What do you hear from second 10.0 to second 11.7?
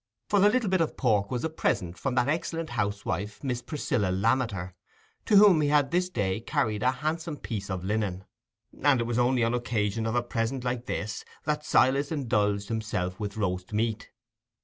of a present like this, that